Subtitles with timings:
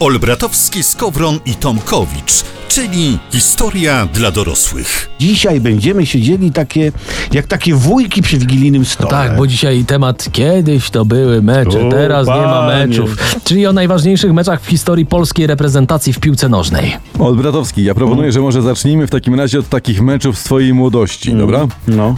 [0.00, 5.10] Olbratowski, Skowron i Tomkowicz, czyli historia dla dorosłych.
[5.20, 6.92] Dzisiaj będziemy siedzieli takie,
[7.32, 9.10] jak takie wujki przy wigilijnym stole.
[9.10, 13.16] Tak, bo dzisiaj temat kiedyś to były mecze, O, teraz nie ma meczów.
[13.44, 16.96] Czyli o najważniejszych meczach w historii polskiej reprezentacji w piłce nożnej.
[17.18, 21.32] Olbratowski, ja proponuję, że może zacznijmy w takim razie od takich meczów z twojej młodości,
[21.34, 21.66] dobra?
[21.88, 22.16] no.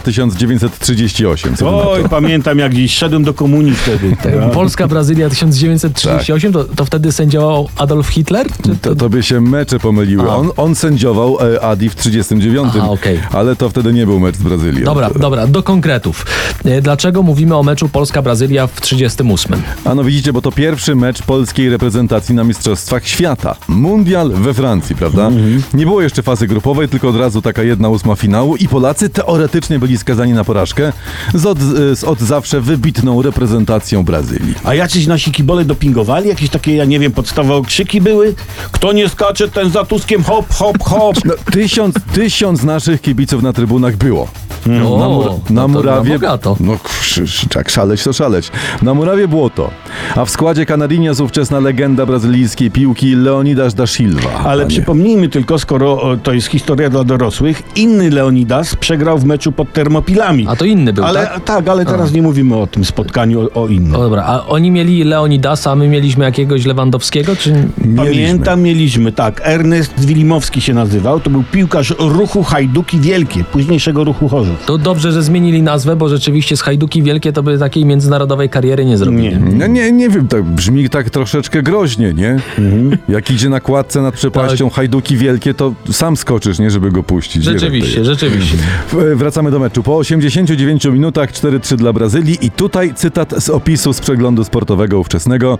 [0.00, 1.56] 1938.
[1.56, 1.90] Ty na to?
[1.92, 4.16] Oj, pamiętam jak gdzieś szedłem do komunii wtedy.
[4.22, 8.46] Tak, Polska-Brazylia 1938, to, to wtedy sędziował Adolf Hitler?
[8.64, 10.30] Czy To tobie się mecze pomyliły.
[10.30, 13.20] On, on sędziował e, Adi w 39, Aha, okej.
[13.32, 14.84] ale to wtedy nie był mecz z Brazylią.
[14.84, 16.26] Dobra, dobra, do konkretów.
[16.64, 19.62] E, Dlaczego mówimy o meczu Polska-Brazylia w 38?
[19.84, 23.54] A no widzicie, bo to pierwszy mecz polskiej reprezentacji na Mistrzostwach Świata.
[23.68, 25.26] Mundial we Francji, prawda?
[25.26, 25.62] Mhm.
[25.74, 29.78] Nie było jeszcze fazy grupowej, tylko od razu taka jedna ósma finału i Polacy teoretycznie
[29.78, 30.92] byli skazani na porażkę
[31.34, 31.58] z od,
[31.94, 34.54] z od zawsze wybitną reprezentacją Brazylii.
[34.64, 36.28] A jacyś nasi kibole dopingowali?
[36.28, 38.34] Jakieś takie, ja nie wiem, podstawowe okrzyki były?
[38.72, 41.16] Kto nie skacze, ten za Tuskiem hop, hop, hop.
[41.24, 44.28] No, tysiąc, tysiąc naszych kibiców na trybunach było.
[44.66, 46.12] O, na, mur, na no to murawie.
[46.12, 46.56] bogato.
[46.60, 48.50] No, krzyż, tak, szaleć to szaleć.
[48.82, 49.70] Na murawie było to.
[50.16, 54.30] A w składzie Canarinas ówczesna legenda brazylijskiej piłki Leonidas da Silva.
[54.44, 54.76] Ale Panie.
[54.76, 60.46] przypomnijmy tylko, skoro to jest historia dla dorosłych, inny Leonidas przegrał w meczu pod Termopilami.
[60.48, 61.68] A to inny był, ale, tak?
[61.68, 63.92] ale teraz nie mówimy o tym spotkaniu, o, o innym.
[63.92, 67.68] No dobra, a oni mieli Leonidasa, a my mieliśmy jakiegoś Lewandowskiego, czy...
[67.96, 69.40] Pamiętam, mieliśmy, tak.
[69.44, 71.20] Ernest Wilimowski się nazywał.
[71.20, 74.55] To był piłkarz ruchu Hajduki Wielkie, późniejszego ruchu Chorzów.
[74.66, 78.84] To dobrze, że zmienili nazwę, bo rzeczywiście z Hajduki Wielkie to by takiej międzynarodowej kariery
[78.84, 79.22] nie zrobili.
[79.22, 79.38] Nie.
[79.38, 82.30] No nie, nie wiem, tak brzmi tak troszeczkę groźnie, nie?
[82.58, 82.96] Mhm.
[83.08, 86.70] Jak idzie na kładce nad przepaścią hajduki wielkie, to sam skoczysz, nie?
[86.70, 87.44] Żeby go puścić.
[87.44, 88.56] Rzeczywiście, rzeczywiście.
[88.92, 89.82] W- Wracamy do meczu.
[89.82, 95.58] Po 89 minutach 4-3 dla Brazylii i tutaj cytat z opisu z przeglądu sportowego ówczesnego.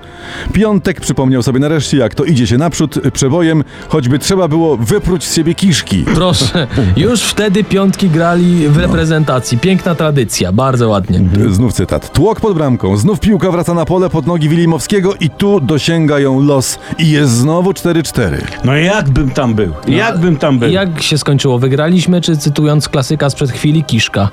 [0.53, 5.35] Piątek przypomniał sobie nareszcie, jak to idzie się naprzód przebojem, choćby trzeba było wypróć z
[5.35, 6.05] siebie kiszki.
[6.15, 6.67] Proszę,
[6.97, 9.59] już wtedy piątki grali w reprezentacji.
[9.59, 11.21] Piękna tradycja, bardzo ładnie.
[11.51, 12.13] Znów cytat.
[12.13, 12.97] Tłok pod bramką.
[12.97, 16.79] Znów piłka wraca na pole pod nogi Wilimowskiego i tu dosięga ją los.
[16.99, 18.37] I jest znowu 4-4.
[18.65, 19.73] No jakbym tam był?
[19.89, 20.71] Jakbym tam był?
[20.71, 21.59] Jak się skończyło?
[21.59, 24.29] Wygraliśmy, czy cytując klasyka sprzed chwili, kiszka?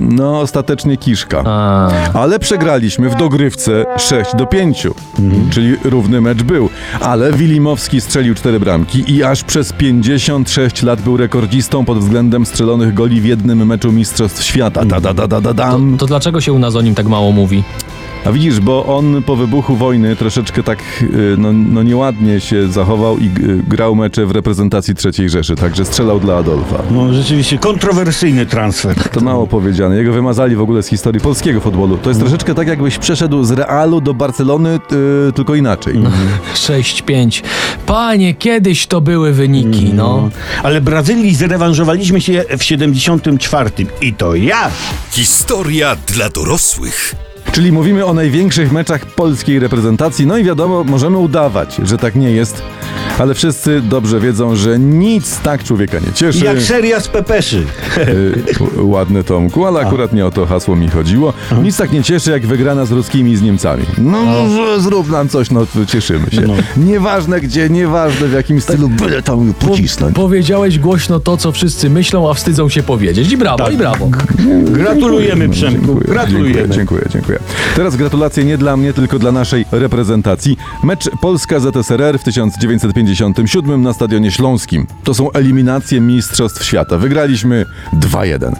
[0.00, 1.42] No, ostatecznie kiszka.
[1.46, 4.86] A, Ale przegraliśmy w dogrywce 6 do 5,
[5.50, 6.68] czyli równy mecz był.
[7.00, 12.94] Ale Wilimowski strzelił cztery bramki i aż przez 56 lat był rekordzistą pod względem strzelonych
[12.94, 14.84] goli w jednym meczu Mistrzostw Świata.
[14.84, 15.96] Da, da, da, da, da, to, dam.
[15.98, 17.62] to dlaczego się u nas o nim tak mało mówi?
[18.26, 23.18] A widzisz, bo on po wybuchu wojny troszeczkę tak y, no, no nieładnie się zachował
[23.18, 26.82] i y, grał mecze w reprezentacji III Rzeszy, także strzelał dla Adolfa.
[26.90, 28.94] No rzeczywiście kontrowersyjny transfer.
[29.12, 29.96] To mało powiedziane.
[29.96, 31.98] Jego wymazali w ogóle z historii polskiego futbolu.
[31.98, 34.78] To jest troszeczkę tak, jakbyś przeszedł z Realu do Barcelony,
[35.28, 35.94] y, tylko inaczej.
[36.54, 37.42] 6-5.
[37.86, 40.28] Panie, kiedyś to były wyniki, no.
[40.62, 43.70] Ale Brazylii zrewanżowaliśmy się w 74.
[44.00, 44.70] I to ja!
[45.10, 47.14] Historia dla dorosłych.
[47.56, 50.26] Czyli mówimy o największych meczach polskiej reprezentacji.
[50.26, 52.62] No i wiadomo, możemy udawać, że tak nie jest,
[53.18, 56.44] ale wszyscy dobrze wiedzą, że nic tak człowieka nie cieszy.
[56.44, 57.64] Jak seria z Pepeszy.
[57.98, 61.32] Y, ładne Tomku, ale akurat nie o to hasło mi chodziło.
[61.62, 63.84] Nic tak nie cieszy, jak wygrana z ruskimi i z Niemcami.
[63.98, 66.42] No, że zrób nam coś, no to cieszymy się.
[66.76, 70.16] Nieważne gdzie, nieważne w jakim stylu, byle tam pocisnąć.
[70.16, 73.32] Powiedziałeś głośno to, co wszyscy myślą, a wstydzą się powiedzieć.
[73.32, 74.10] I brawo, i brawo.
[74.62, 76.54] Gratulujemy Przemku, Dziękuję, gratulujemy.
[76.54, 77.38] Dziękuję, dziękuję, dziękuję.
[77.76, 80.56] Teraz gratulacje nie dla mnie, tylko dla naszej reprezentacji.
[80.84, 82.24] Mecz Polska-ZSRR w
[83.06, 84.86] 1957 na Stadionie Śląskim.
[85.04, 86.98] To są eliminacje Mistrzostw Świata.
[86.98, 87.66] Wygraliśmy
[88.00, 88.52] 2-1.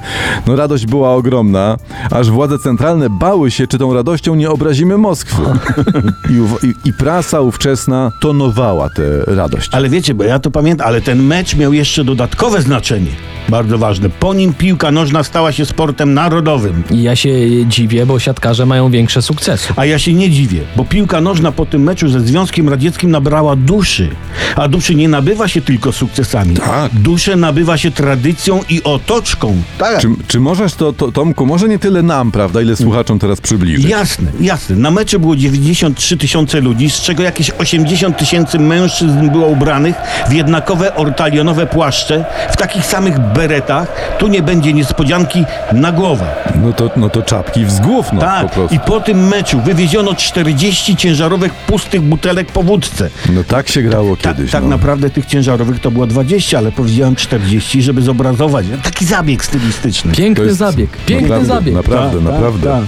[0.47, 1.77] No radość była ogromna,
[2.11, 5.43] aż władze centralne bały się, czy tą radością nie obrazimy Moskwy.
[6.31, 9.71] I, i, I prasa ówczesna tonowała tę radość.
[9.73, 13.11] Ale wiecie, bo ja to pamiętam, ale ten mecz miał jeszcze dodatkowe znaczenie.
[13.49, 14.11] Bardzo ważne.
[14.11, 16.83] Po nim piłka nożna stała się sportem narodowym.
[16.91, 17.31] I ja się
[17.67, 19.73] dziwię, bo siatkarze mają większe sukcesy.
[19.77, 23.57] A ja się nie dziwię, bo piłka nożna po tym meczu ze Związkiem Radzieckim nabrała
[23.57, 24.11] duszy.
[24.57, 26.55] A duszy nie nabywa się tylko sukcesami.
[26.57, 26.93] Tak.
[26.95, 29.57] Duszę nabywa się tradycją i otoczką.
[29.79, 29.99] Tak.
[30.01, 33.85] Czy, czy możesz to, to, Tomku, może nie tyle nam, prawda, ile słuchaczom teraz przybliżyć?
[33.85, 34.77] Jasne, jasne.
[34.77, 39.97] Na meczu było 93 tysiące ludzi, z czego jakieś 80 tysięcy mężczyzn było ubranych
[40.29, 44.17] w jednakowe ortalionowe płaszcze, w takich samych beretach.
[44.19, 46.27] Tu nie będzie niespodzianki na głowę.
[46.63, 48.75] No to, no to czapki w zgłów, no po Tak, prostu.
[48.75, 53.11] i po tym meczu wywieziono 40 ciężarowych pustych butelek po wódce.
[53.33, 54.51] No tak się grało Ta, kiedyś.
[54.51, 54.69] tak no.
[54.69, 58.67] naprawdę tych ciężarowych to było 20, ale powiedziałem 40, żeby zobrazować.
[58.83, 60.13] Taki zabieg stylistyczny.
[60.13, 61.75] Piękny jest zabieg, piękny naprawdę, zabieg.
[61.75, 62.69] Naprawdę, Tak, tak, naprawdę.
[62.71, 62.85] tak.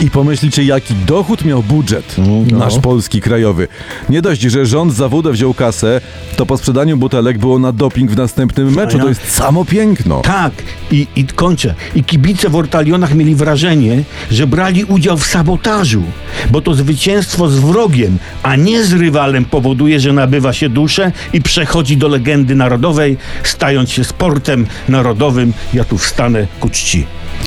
[0.00, 2.14] I pomyślicie, jaki dochód miał budżet
[2.50, 2.58] No.
[2.58, 3.68] nasz polski krajowy.
[4.08, 6.00] Nie dość, że rząd za wódę wziął kasę,
[6.36, 8.96] to po sprzedaniu butelek było na doping w następnym meczu.
[8.96, 10.20] ja- To jest samo piękno.
[10.20, 10.52] Tak,
[10.90, 11.74] i, i kończę.
[11.94, 16.02] I kibice w Ortalionach mieli wrażenie, że brali udział w sabotażu,
[16.50, 21.42] bo to zwycięstwo z wrogiem, a nie z rywalem powoduje, że nabywa się duszę i
[21.42, 25.52] przechodzi do legendy narodowej, stając się sportem narodowym.
[25.74, 27.06] Ja tu wstanę ku czci.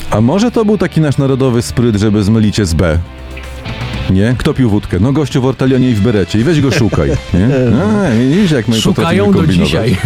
[0.09, 2.99] A może to był taki nasz narodowy spryt, żeby zmylić się z B?
[4.09, 4.35] Nie?
[4.37, 4.99] Kto pił wódkę?
[4.99, 6.39] No gościu w Ortalionie i w berecie.
[6.39, 7.09] I weź go szukaj.
[7.33, 7.49] Nie?
[7.83, 9.67] A, widzisz, jak my Szukają do kombinować.
[9.67, 9.97] dzisiaj.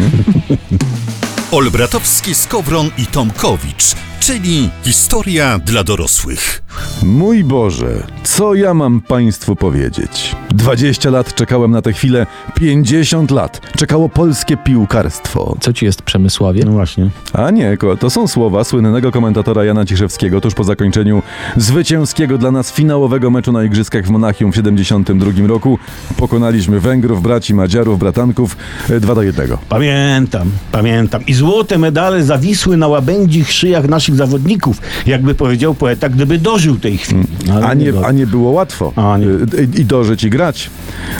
[1.51, 6.63] Olbratowski, Skowron i Tomkowicz, czyli historia dla dorosłych.
[7.03, 10.35] Mój Boże, co ja mam Państwu powiedzieć?
[10.49, 15.57] 20 lat czekałem na tę chwilę, 50 lat czekało polskie piłkarstwo.
[15.59, 16.63] Co ci jest Przemysławie?
[16.65, 17.09] No właśnie.
[17.33, 21.21] A nie, to są słowa słynnego komentatora Jana Ciszewskiego tuż po zakończeniu
[21.57, 25.79] zwycięskiego dla nas finałowego meczu na Igrzyskach w Monachium w 72 roku.
[26.17, 28.57] Pokonaliśmy Węgrów, braci Madziarów, bratanków
[29.01, 29.57] 2 do 1.
[29.69, 31.25] Pamiętam, pamiętam.
[31.25, 36.97] I złote medale zawisły na łabędzich szyjach naszych zawodników, jakby powiedział poeta, gdyby dożył tej
[36.97, 37.23] chwili.
[37.53, 39.25] Ale A nie, a nie było łatwo A nie.
[39.25, 40.69] Y, I dożyć i grać,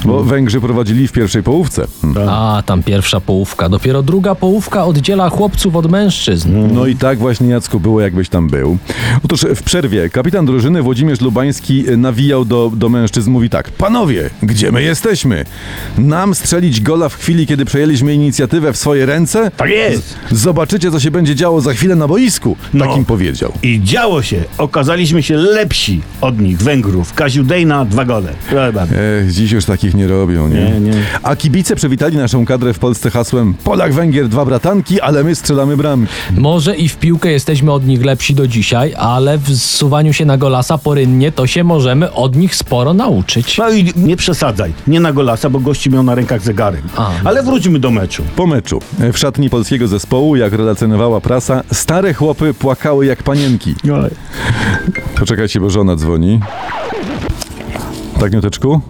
[0.06, 1.88] bo Węgrzy prowadzili w pierwszej połówce.
[2.02, 2.30] Hmm.
[2.30, 3.70] A, tam pierwsza połówka.
[3.70, 6.74] Dopiero druga połówka oddziela chłopców od mężczyzn.
[6.74, 8.78] No i tak właśnie, Jacku, było jakbyś tam był.
[9.24, 13.72] Otóż w przerwie kapitan drużyny Włodzimierz Lubański e, nawijał do, do mężczyzn, mówi tak.
[13.72, 15.46] Panowie, gdzie my jesteśmy?
[15.98, 19.52] Nam strzelić gola w chwili, kiedy przejęliśmy inicjatywę w swoje ręce?
[19.58, 20.16] Tak jest.
[20.32, 22.58] Zobaczycie, co się będzie działo za chwilę na boisku.
[22.76, 22.86] No.
[22.86, 23.52] Tak im powiedział.
[23.64, 24.44] I działo się.
[24.58, 27.14] Okazaliśmy się lepsi od nich, Węgrów.
[27.14, 28.34] Kaziu Dejna, dwa gole.
[29.22, 30.56] Ech, dziś już takich nie robią, nie?
[30.56, 30.94] Nie, nie.
[31.24, 36.14] A kibice przywitali naszą kadrę w Polsce hasłem Polak-Węgier, dwa bratanki, ale my strzelamy bramki.
[36.38, 40.38] Może i w piłkę jesteśmy od nich lepsi do dzisiaj, ale w zsuwaniu się na
[40.38, 43.58] golasa porynnie to się możemy od nich sporo nauczyć.
[43.58, 44.74] No i nie przesadzaj.
[44.88, 46.82] Nie na golasa, bo gości miał na rękach zegarek.
[46.98, 47.12] A.
[47.24, 48.24] Ale wróćmy do meczu.
[48.36, 48.80] Po meczu
[49.14, 53.76] w szatni polskiego zespołu, jak relacjonowała prasa, stare chłopy płakały jak panienki.
[55.20, 56.40] Poczekajcie, bo żona dzwoni.
[58.20, 58.82] Tak, Nioteczku?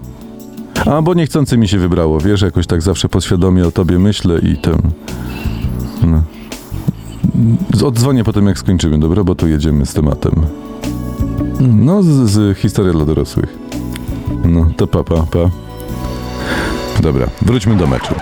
[0.86, 4.57] A, bo niechcący mi się wybrało, wiesz, jakoś tak zawsze podświadomie o tobie myślę i
[4.57, 4.77] ten...
[6.01, 6.24] No.
[7.88, 9.24] Oddzwonię potem, jak skończymy, dobra?
[9.24, 10.33] Bo tu jedziemy z tematem.
[11.60, 13.57] No, z, z historia dla dorosłych.
[14.45, 15.64] No, to pa, pa, pa.
[17.06, 18.13] Dobra, wróćmy do meczu.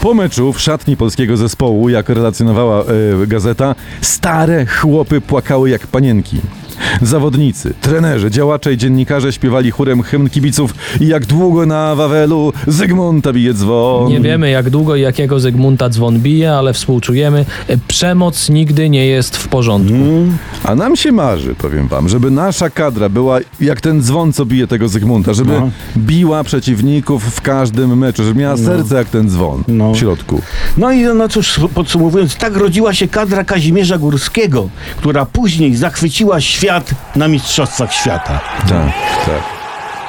[0.00, 6.40] Po meczu w szatni polskiego zespołu, jak relacjonowała e, gazeta, stare chłopy płakały jak panienki.
[7.02, 13.32] Zawodnicy, trenerzy, działacze i dziennikarze śpiewali chórem hymn kibiców i jak długo na Wawelu Zygmunta
[13.32, 14.08] bije dzwon.
[14.12, 17.44] Nie wiemy jak długo i jakiego Zygmunta dzwon bije, ale współczujemy.
[17.88, 19.94] Przemoc nigdy nie jest w porządku.
[20.64, 24.66] A nam się marzy, powiem wam, żeby nasza kadra była jak ten dzwon, co bije
[24.66, 25.70] tego Zygmunta, żeby No.
[25.96, 29.92] biła przeciwników w każdym meczu, żeby miała serce jak ten dzwon No.
[29.92, 30.40] w środku.
[30.76, 36.81] No i no cóż, podsumowując, tak rodziła się kadra Kazimierza Górskiego, która później zachwyciła świat
[37.16, 38.40] na Mistrzostwach Świata.
[38.68, 39.42] Tak, tak.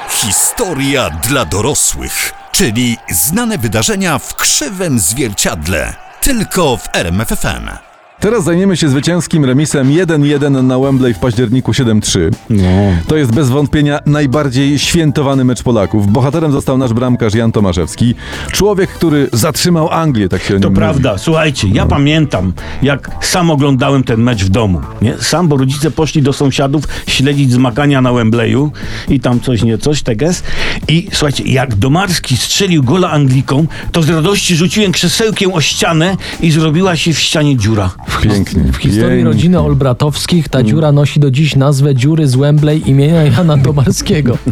[0.08, 5.94] Historia dla dorosłych, czyli znane wydarzenia w krzywym zwierciadle.
[6.20, 7.93] Tylko w RMFFM.
[8.20, 12.18] Teraz zajmiemy się zwycięskim remisem 1-1 na Wembley w październiku 7-3.
[12.50, 12.62] No.
[13.06, 16.12] To jest bez wątpienia najbardziej świętowany mecz Polaków.
[16.12, 18.14] Bohaterem został nasz bramkarz Jan Tomaszewski.
[18.52, 20.78] Człowiek, który zatrzymał Anglię, tak się o nim To mówi.
[20.78, 22.52] prawda, słuchajcie, ja pamiętam,
[22.82, 24.80] jak sam oglądałem ten mecz w domu.
[25.02, 25.14] Nie?
[25.18, 28.72] Sam, bo rodzice poszli do sąsiadów śledzić zmagania na Wembleyu
[29.08, 30.42] i tam coś, nie coś, teges.
[30.88, 36.50] I słuchajcie, jak Domarski strzelił gola Anglikom, to z radości rzuciłem krzesełkiem o ścianę i
[36.50, 37.90] zrobiła się w ścianie dziura.
[38.22, 38.62] Pięknie.
[38.72, 39.24] W historii pięknie.
[39.24, 44.38] rodziny Olbratowskich ta dziura nosi do dziś nazwę dziury z Wembley imienia Jana Tomarskiego.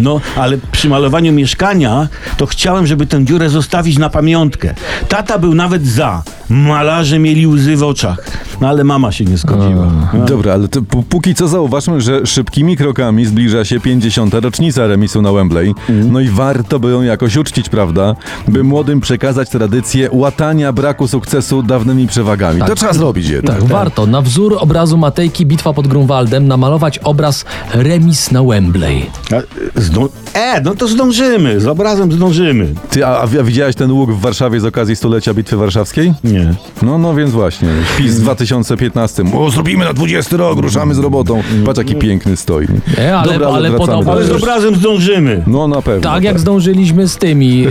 [0.00, 4.74] No, ale przy malowaniu mieszkania to chciałem, żeby tę dziurę zostawić na pamiątkę.
[5.08, 6.22] Tata był nawet za.
[6.48, 8.18] Malarze mieli łzy w oczach.
[8.60, 9.86] No ale mama się nie zgodziła.
[10.26, 14.34] Dobra, ale to, p- póki co zauważmy, że szybkimi krokami zbliża się 50.
[14.34, 15.68] rocznica remisu na Wembley.
[15.68, 16.12] Mhm.
[16.12, 18.16] No i warto by ją jakoś uczcić, prawda?
[18.48, 22.62] By młodym przekazać tradycję łatania braku sukcesu dawnymi przewagami.
[22.66, 23.58] To trzeba zrobić jednak.
[23.58, 24.06] Tak, warto.
[24.06, 29.06] Na wzór obrazu Matejki Bitwa pod Grunwaldem namalować obraz Remis na Wembley.
[29.32, 30.08] A, Zdą...
[30.34, 31.60] E, no to zdążymy.
[31.60, 32.74] Z obrazem zdążymy.
[32.90, 36.14] Ty, a, a widziałeś ten łuk w Warszawie z okazji stulecia Bitwy Warszawskiej?
[36.24, 36.54] Nie.
[36.82, 37.68] No, no więc właśnie.
[37.98, 39.24] PiS 2000 2015.
[39.34, 41.42] O, zrobimy na 20 rok, ruszamy z robotą.
[41.66, 42.66] Patrz, jaki piękny stoi.
[42.98, 44.38] Nie, ale- ale wracamy podobno- do Ale z rzeczy.
[44.42, 45.42] obrazem zdążymy.
[45.46, 46.10] No na pewno.
[46.10, 47.70] Tak jak zdążyliśmy z tymi yy,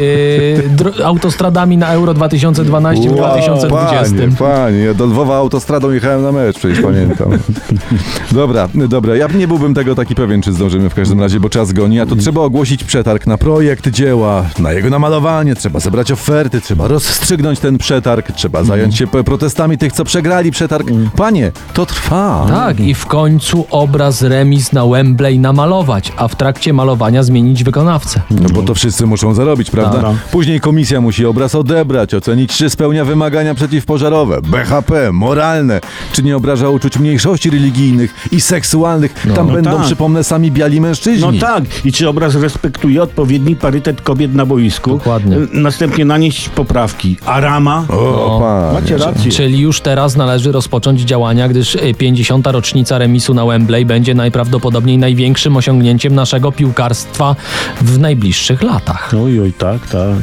[0.78, 4.16] dro- autostradami na Euro 2012 w 2020.
[4.16, 7.30] Panie, panie, ja do Lwowa autostradą jechałem na mecz, przecież pamiętam.
[8.32, 11.74] dobra, dobra, ja nie byłbym tego taki pewien, czy zdążymy w każdym razie, bo czas
[11.74, 16.62] goni, a to trzeba ogłosić przetarg na projekt dzieła, na jego namalowanie, trzeba zebrać oferty,
[16.62, 20.88] trzeba rozstrzygnąć ten przetarg, trzeba zająć się p- protestami tych, co przegrali przetarg.
[21.16, 22.46] Panie, to trwa.
[22.50, 28.22] Tak, i w końcu obraz remis na Wembley namalować, a w trakcie malowania zmienić wykonawcę.
[28.32, 30.02] No bo to wszyscy muszą zarobić, prawda?
[30.02, 30.12] Tak.
[30.32, 35.82] Później komisja musi obraz odebrać, ocenić, czy spełnia wymagania przeciwpożarowe, BHP, moralne,
[36.14, 39.14] czy nie obraża uczuć mniejszości religijnych i seksualnych.
[39.36, 39.82] Tam No będą, tak.
[39.86, 41.28] przypomnę, sami biali mężczyźni.
[41.34, 41.64] No tak.
[41.86, 44.90] I czy obraz respektuje odpowiedni parytet kobiet na boisku?
[44.90, 45.38] Dokładnie.
[45.38, 47.18] Y, Następnie nanieść poprawki.
[47.26, 47.86] A rama?
[47.90, 48.82] O, panie.
[48.82, 49.32] Macie rację.
[49.32, 52.48] Czyli już teraz należy rozpocząć działania, gdyż y, 50.
[52.48, 57.36] rocznica remisu na Wembley będzie najprawdopodobniej największym osiągnięciem naszego piłkarstwa
[57.82, 59.14] w najbliższych latach.
[59.26, 60.16] Oj, oj, tak, tak.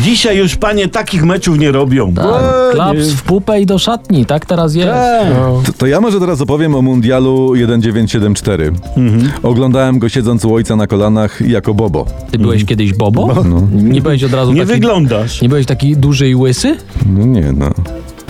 [0.00, 2.14] Dzisiaj już panie takich meczów nie robią.
[2.14, 4.88] Tak, Bo- klaps w pupę i do szatni, tak teraz jest.
[4.88, 5.26] Tak.
[5.38, 5.62] No.
[5.66, 8.72] To, to ja może teraz opowiem o mundialu 1974.
[8.96, 9.30] Mhm.
[9.42, 12.06] Oglądałem go siedząc u ojca na kolanach jako Bobo.
[12.30, 13.44] Ty byłeś kiedyś Bobo?
[13.72, 14.72] Nie byłeś od razu Nie taki...
[14.72, 15.42] wyglądasz.
[15.42, 16.76] Nie byłeś taki duży i łysy?
[17.06, 17.70] No nie, no.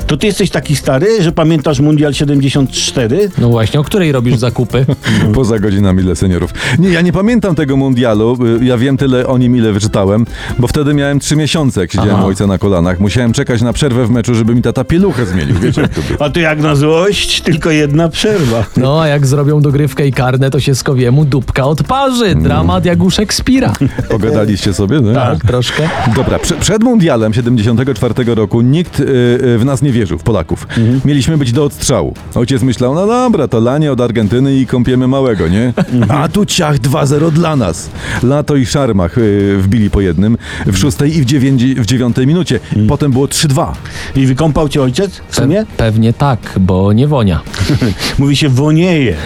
[0.08, 3.30] To ty jesteś taki stary, że pamiętasz Mundial 74?
[3.38, 4.86] No właśnie, o której robisz zakupy?
[5.34, 6.50] Poza godzinami dla seniorów.
[6.78, 8.38] Nie, ja nie pamiętam tego mundialu.
[8.60, 10.26] Y, Ja wiem tyle o nim, ile wyczytałem,
[10.58, 12.24] bo wtedy miałem trzy miesiące, jak siedziałem Aha.
[12.26, 13.00] ojca na kolanach.
[13.00, 15.54] Musiałem czekać na przerwę w meczu, żeby mi tata pieluchę zmienił.
[15.58, 16.22] Wiecie, jak to było.
[16.22, 18.64] A to jak na złość, tylko jedna przerwa.
[18.76, 22.34] No, a jak zrobią dogrywkę i karne, to się skowiemu dupka odparzy.
[22.34, 23.72] Dramat jak u Szekspira.
[24.10, 25.14] Pogadaliście sobie, no?
[25.14, 25.88] Tak, troszkę.
[26.16, 30.66] Dobra, prze, przed mundialem 74 roku nikt y, y, w nas nie wierzył, w Polaków.
[31.04, 32.14] Mieliśmy być do odstrzału.
[32.34, 35.72] Ojciec myślał, no dobra, to lanie od Argentyny i kąpiemy małego, nie?
[36.08, 37.90] A tu ciach 2-0 dla nas.
[38.22, 42.60] Lato i Szarmach y, wbili po jednym w szóstej i w, dziewięci, w dziewiątej minucie.
[42.88, 43.72] Potem było 3-2.
[44.16, 45.66] I wykąpał cię ojciec w sumie?
[45.76, 47.40] Pewnie tak, bo nie wonia.
[48.18, 49.16] Mówi się wonieje.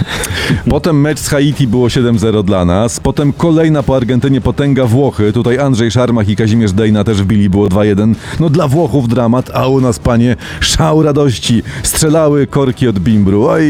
[0.70, 3.00] Potem mecz z Haiti było 7-0 dla nas.
[3.00, 5.32] Potem kolejna po Argentynie potęga Włochy.
[5.32, 8.14] Tutaj Andrzej Szarmach i Kazimierz Dejna też wbili, było 2-1.
[8.40, 11.62] No dla Włochów dramat, a u nas, panie, szał radości.
[11.82, 13.46] Strzelały korki od bimbru.
[13.48, 13.64] Oj,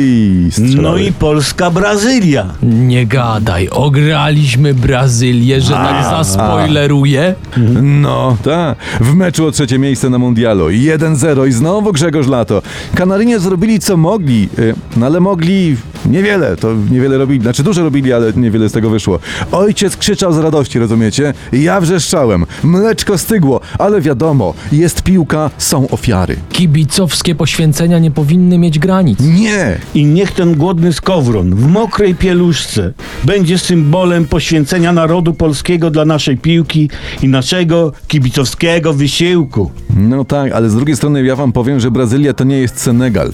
[0.51, 0.83] strzelały.
[0.83, 2.47] No i Polska-Brazylia.
[2.63, 7.35] Nie gadaj, ograliśmy Brazylię, że tak zaspoileruję.
[7.83, 8.79] No, tak.
[9.01, 10.69] W meczu o trzecie miejsce na mundialu.
[10.69, 12.63] 1-0 i znowu Grzegorz Lato.
[12.95, 16.57] Kanarynie zrobili co mogli, y, no ale mogli niewiele.
[16.57, 17.41] To niewiele robili.
[17.41, 19.19] Znaczy dużo robili, ale niewiele z tego wyszło.
[19.53, 21.35] Ojciec krzyczał z radości, rozumiecie?
[21.53, 22.47] Ja wrzeszczałem.
[22.65, 26.37] Mleczko stygło, ale wiadomo, jest piłka, są ofiary.
[26.87, 29.19] Kibicowskie poświęcenia nie powinny mieć granic.
[29.21, 29.79] Nie!
[29.95, 32.93] I niech ten głodny skowron w mokrej pieluszce
[33.25, 36.91] będzie symbolem poświęcenia narodu polskiego dla naszej piłki
[37.23, 39.71] i naszego kibicowskiego wysiłku.
[39.97, 43.33] No tak, ale z drugiej strony ja wam powiem, że Brazylia to nie jest Senegal.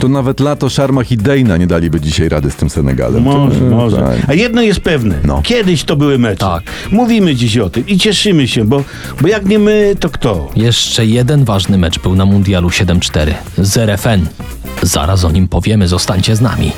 [0.00, 3.22] To nawet Lato, Szarmach i Dejna nie daliby dzisiaj rady z tym Senegalem.
[3.22, 3.96] Może, To- może.
[3.96, 4.16] tak.
[4.28, 5.18] A jedno jest pewne.
[5.24, 5.42] No.
[5.44, 6.36] Kiedyś to były mecze.
[6.36, 6.62] Tak.
[6.92, 8.84] Mówimy dziś o tym i cieszymy się, bo,
[9.20, 10.50] bo jak nie my, to kto?
[10.56, 14.26] Jeszcze jeden ważny mecz był na Mundialu 7-4 z RFN.
[14.82, 16.72] Zaraz o nim powiemy, zostańcie z nami.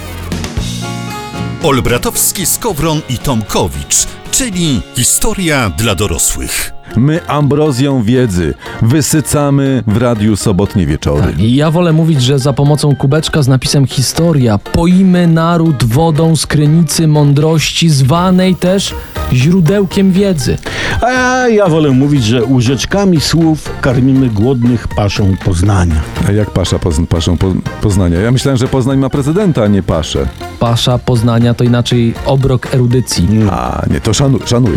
[1.62, 3.97] Olbratowski, Skowron i Tomkowicz,
[4.30, 6.77] czyli historia dla dorosłych.
[6.97, 11.35] My ambrozją wiedzy wysycamy w radiu sobotnie wieczory.
[11.38, 16.47] I ja wolę mówić, że za pomocą kubeczka z napisem historia poimy naród wodą z
[16.47, 18.95] krynicy mądrości, zwanej też
[19.33, 20.59] źródełkiem wiedzy.
[21.02, 26.00] A ja wolę mówić, że łyżeczkami słów karmimy głodnych paszą Poznania.
[26.28, 28.21] A jak pasza poz, paszą po, Poznania?
[28.21, 30.26] Ja myślałem, że Poznań ma prezydenta, a nie paszę.
[30.58, 33.28] Pasza Poznania to inaczej obrok erudycji.
[33.50, 34.76] A, nie, to szanu, szanuję.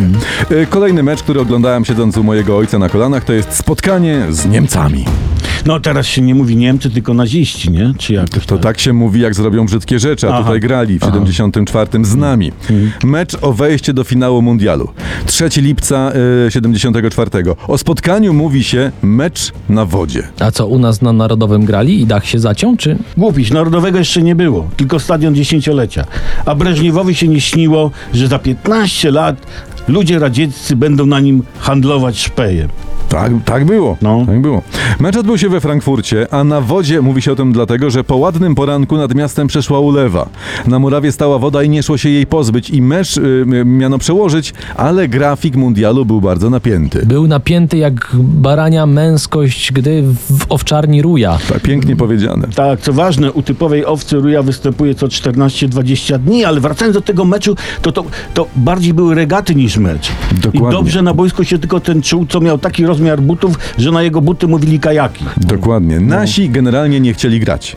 [0.52, 4.46] Y, Kolejny mecz, który oglądałem siedząc u mojego ojca na kolanach, to jest spotkanie z
[4.46, 5.06] Niemcami.
[5.66, 7.94] No teraz się nie mówi Niemcy, tylko naziści, nie?
[7.98, 10.44] Czy jakoś To tak się mówi, jak zrobią brzydkie rzeczy, a Aha.
[10.44, 12.52] tutaj grali w 74 z nami.
[13.04, 14.90] Mecz o wejście do finału mundialu.
[15.26, 16.12] 3 lipca
[16.48, 17.32] y, 74.
[17.68, 20.28] O spotkaniu mówi się mecz na wodzie.
[20.40, 22.98] A co, u nas na Narodowym grali i dach się zaciął, czy?
[23.18, 26.06] Głupiś, narodowego jeszcze nie było, tylko stadion dziesięciolecia.
[26.46, 29.48] A Breżniewowi się nie śniło, że za 15 lat
[29.88, 32.70] ludzie radzieccy będą na nim handlować szpejem.
[33.12, 33.98] Tak, tak było.
[34.02, 34.26] No.
[34.26, 34.62] Tak było.
[35.00, 38.16] Mecz odbył się we Frankfurcie, a na wodzie mówi się o tym dlatego, że po
[38.16, 40.30] ładnym poranku nad miastem przeszła ulewa.
[40.68, 44.54] Na murawie stała woda i nie szło się jej pozbyć i mecz y, miano przełożyć,
[44.76, 47.06] ale grafik mundialu był bardzo napięty.
[47.06, 51.40] Był napięty jak barania męskość, gdy w owczarni ruja.
[51.50, 52.48] Tak, pięknie powiedziane.
[52.56, 57.26] Tak, co ważne, u typowej owcy ruja występuje co 14-20 dni, ale wracając do tego
[57.26, 58.04] meczu, to, to,
[58.34, 60.12] to bardziej były regaty niż mecz.
[60.32, 60.70] Dokładnie.
[60.70, 64.04] I dobrze na boisku się tylko ten czuł, co miał taki rozmiar butów, że na
[64.04, 65.26] jego buty mówili kajaki.
[65.38, 66.00] Dokładnie.
[66.00, 67.76] Nasi generalnie nie chcieli grać.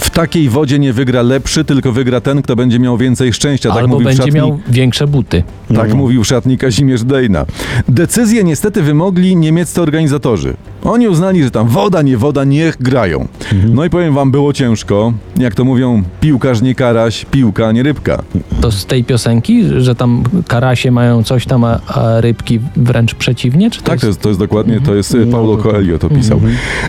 [0.00, 3.68] W takiej wodzie nie wygra lepszy, tylko wygra ten, kto będzie miał więcej szczęścia.
[3.68, 5.42] Tak Albo mówił będzie szatni miał większe buty.
[5.74, 7.46] Tak mówił szatni Kazimierz Dejna.
[7.88, 10.54] Decyzję niestety wymogli niemieccy organizatorzy.
[10.84, 13.28] Oni uznali, że tam woda, nie woda, niech grają.
[13.72, 15.12] No i powiem wam, było ciężko.
[15.36, 18.22] Jak to mówią, piłkarz nie karaś, piłka nie rybka.
[18.60, 23.70] To z tej piosenki, że tam karasie mają coś tam, a, a rybki wręcz przeciwnie?
[23.70, 24.16] Czy to Tak, to jest...
[24.16, 26.40] jest, to jest dokładnie, to jest e, Paulo Coelho to pisał.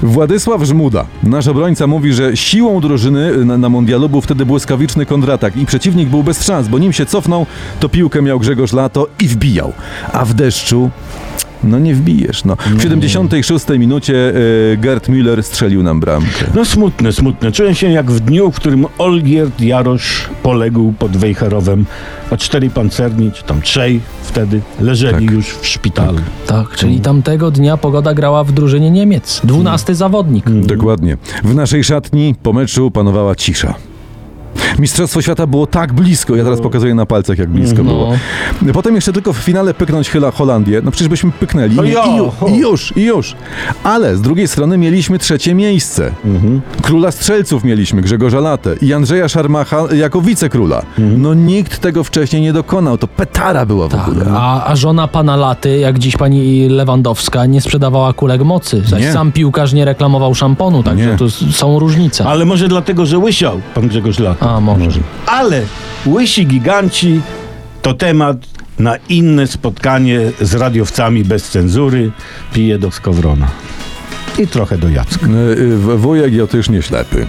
[0.03, 5.57] Władysław Żmuda, nasz obrońca, mówi, że siłą drużyny na, na mundialu był wtedy błyskawiczny kontratak
[5.57, 7.45] i przeciwnik był bez szans, bo nim się cofnął,
[7.79, 9.73] to piłkę miał Grzegorz Lato i wbijał.
[10.13, 10.89] A w deszczu...
[11.65, 12.55] No nie wbijesz, no.
[12.77, 14.33] W 76 minucie
[14.73, 16.45] e, Gerd Müller strzelił nam bramkę.
[16.55, 17.51] No smutne, smutne.
[17.51, 21.85] Czułem się jak w dniu, w którym Olgierd Jarosz poległ pod Wejherowem,
[22.31, 25.35] a cztery pancerni, czy tam trzej wtedy, leżeli Tak.
[25.35, 26.19] już w szpitalu.
[26.47, 29.41] Tak, czyli tamtego dnia pogoda grała w drużynie Niemiec.
[29.43, 30.49] Dwunasty zawodnik.
[30.49, 31.17] Dokładnie.
[31.43, 33.73] W naszej szatni po meczu panowała cisza.
[34.79, 37.91] Mistrzostwo świata było tak blisko, ja teraz pokazuję na palcach, jak blisko No.
[37.91, 38.13] było.
[38.73, 40.81] Potem jeszcze tylko w finale pyknąć chyla Holandię.
[40.83, 41.75] No przecież byśmy pyknęli.
[41.75, 41.93] No I,
[42.53, 43.35] i, już, i już.
[43.83, 46.11] Ale z drugiej strony mieliśmy trzecie miejsce.
[46.81, 50.81] Króla strzelców mieliśmy, Grzegorza Latę i Andrzeja Szarmacha jako wicekróla.
[50.97, 52.97] No nikt tego wcześniej nie dokonał.
[52.97, 54.25] To petara była w Tak, ogóle.
[54.29, 58.81] a, a żona pana Laty, jak dziś pani Lewandowska, nie sprzedawała kulek mocy.
[58.85, 59.13] Zaś Nie.
[59.13, 61.17] sam piłkarz nie reklamował szamponu, także Nie.
[61.17, 62.25] tu są różnice.
[62.25, 64.49] Ale może dlatego, że łysiał pan Grzegorz Lata.
[64.49, 64.99] A, może.
[65.25, 65.61] Ale
[66.05, 67.21] łysi giganci
[67.81, 68.37] to temat
[68.79, 72.11] na inne spotkanie z radiowcami bez cenzury.
[72.53, 73.47] Piję do Skowrona.
[74.37, 75.27] I trochę do Jacka.
[75.27, 77.27] Y, y, Wujek Jotysz nie ślepy.